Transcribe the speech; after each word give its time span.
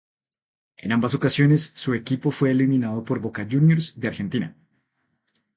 En 0.77 0.93
ambas 0.93 1.13
ocasiones 1.13 1.73
su 1.75 1.93
equipo 1.93 2.31
fue 2.31 2.49
eliminado 2.49 3.03
por 3.03 3.19
Boca 3.21 3.47
Juniors 3.47 3.99
de 3.99 4.07
Argentina. 4.07 4.55